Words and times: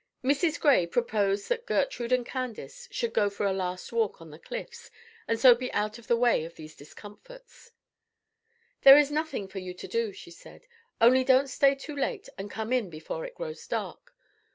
Mrs. 0.23 0.59
Gray 0.59 0.87
proposed 0.87 1.47
that 1.49 1.67
Gertrude 1.67 2.11
and 2.11 2.25
Candace 2.25 2.87
should 2.91 3.13
go 3.13 3.29
for 3.29 3.45
a 3.45 3.53
last 3.53 3.91
walk 3.91 4.19
on 4.19 4.31
the 4.31 4.39
Cliffs, 4.39 4.89
and 5.27 5.39
so 5.39 5.53
be 5.53 5.71
out 5.73 5.99
of 5.99 6.07
the 6.07 6.17
way 6.17 6.43
of 6.43 6.55
these 6.55 6.75
discomforts. 6.75 7.71
"There 8.81 8.97
is 8.97 9.11
nothing 9.11 9.47
for 9.47 9.59
you 9.59 9.75
to 9.75 9.87
do," 9.87 10.11
she 10.11 10.31
said. 10.31 10.65
"Only 10.99 11.23
don't 11.23 11.51
stay 11.51 11.75
too 11.75 11.95
late, 11.95 12.29
and 12.35 12.49
come 12.49 12.73
in 12.73 12.89
before 12.89 13.25
it 13.27 13.35
grows 13.35 13.67
dark. 13.67 14.15